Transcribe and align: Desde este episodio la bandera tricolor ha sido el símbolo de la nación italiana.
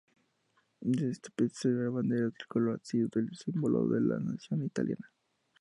Desde 0.79 1.11
este 1.11 1.29
episodio 1.29 1.83
la 1.83 1.89
bandera 1.91 2.31
tricolor 2.31 2.81
ha 2.81 2.83
sido 2.83 3.07
el 3.17 3.35
símbolo 3.37 3.85
de 3.87 4.01
la 4.01 4.17
nación 4.17 4.63
italiana. 4.63 5.11